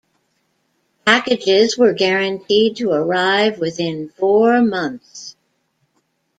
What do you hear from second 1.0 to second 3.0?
Packages were guaranteed to